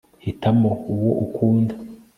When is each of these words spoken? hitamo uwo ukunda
hitamo 0.23 0.71
uwo 0.93 1.09
ukunda 1.25 1.73